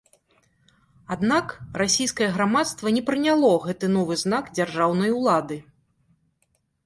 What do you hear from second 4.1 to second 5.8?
знак дзяржаўнай улады.